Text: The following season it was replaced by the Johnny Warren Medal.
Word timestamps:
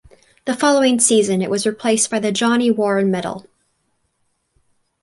The 0.45 0.55
following 0.55 0.99
season 0.99 1.43
it 1.43 1.49
was 1.51 1.67
replaced 1.67 2.09
by 2.09 2.17
the 2.17 2.31
Johnny 2.31 2.71
Warren 2.71 3.11
Medal. 3.11 3.45